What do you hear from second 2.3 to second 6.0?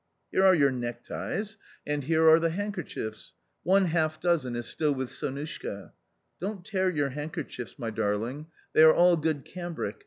the handkerchiefs; one half dozen is still with Sonushka.